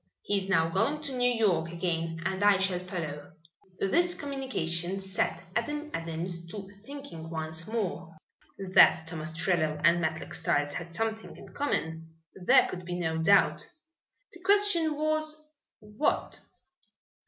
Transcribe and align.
He 0.23 0.37
is 0.37 0.49
now 0.49 0.67
going 0.67 0.99
to 1.01 1.15
New 1.15 1.31
York 1.31 1.69
again 1.71 2.23
and 2.25 2.41
I 2.43 2.57
shall 2.57 2.79
follow." 2.79 3.33
This 3.79 4.15
communication 4.15 4.99
set 4.99 5.43
Adam 5.55 5.91
Adams 5.93 6.47
to 6.47 6.67
thinking 6.83 7.29
once 7.29 7.67
more. 7.67 8.17
That 8.73 9.05
Tom 9.05 9.19
Ostrello 9.21 9.79
and 9.83 10.01
Matlock 10.01 10.33
Styles 10.33 10.73
had 10.73 10.91
something 10.91 11.37
in 11.37 11.49
common 11.49 12.15
there 12.33 12.67
could 12.67 12.83
be 12.83 12.95
no 12.97 13.19
doubt. 13.19 13.67
The 14.33 14.39
question 14.39 14.95
was, 14.95 15.39
What? 15.81 16.39